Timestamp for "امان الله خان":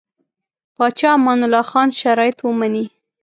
1.17-1.89